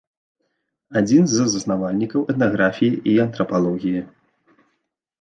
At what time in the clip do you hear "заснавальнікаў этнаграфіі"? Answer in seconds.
1.51-3.01